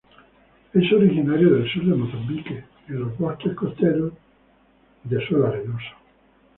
Es 0.73 0.91
originario 0.93 1.51
del 1.57 1.71
sur 1.71 1.83
de 1.85 1.93
Mozambique 1.93 2.63
en 2.87 3.01
los 3.01 3.15
bosques 3.19 3.53
costeros 3.53 4.11
en 5.07 5.27
suelo 5.27 5.45
arenoso. 5.45 5.93